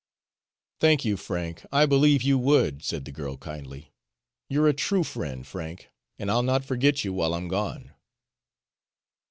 "Thank 0.79 1.05
you, 1.05 1.15
Frank, 1.15 1.63
I 1.71 1.85
believe 1.85 2.23
you 2.23 2.39
would," 2.39 2.83
said 2.83 3.05
the 3.05 3.11
girl 3.11 3.37
kindly. 3.37 3.93
"You're 4.49 4.67
a 4.67 4.73
true 4.73 5.03
friend, 5.03 5.45
Frank, 5.45 5.89
and 6.17 6.31
I'll 6.31 6.41
not 6.41 6.65
forget 6.65 7.05
you 7.05 7.13
while 7.13 7.35
I'm 7.35 7.47
gone." 7.47 7.91